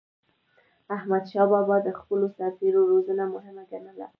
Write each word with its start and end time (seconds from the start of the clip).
احمدشاه 0.95 1.47
بابا 1.51 1.75
د 1.85 1.89
خپلو 1.99 2.25
سرتېرو 2.37 2.81
روزنه 2.91 3.23
مهمه 3.35 3.63
ګڼله. 3.71 4.07